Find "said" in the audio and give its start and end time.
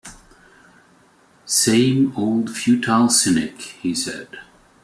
3.93-4.39